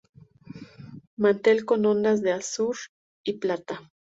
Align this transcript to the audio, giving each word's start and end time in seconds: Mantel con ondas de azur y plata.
Mantel 1.15 1.63
con 1.63 1.85
ondas 1.85 2.23
de 2.23 2.31
azur 2.31 2.75
y 3.23 3.33
plata. 3.33 3.91